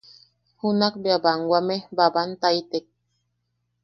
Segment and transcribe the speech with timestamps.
[0.59, 2.85] Junakbea banwame babaʼantaitek.